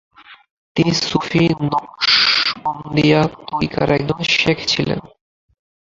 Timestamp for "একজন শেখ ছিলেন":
3.97-4.99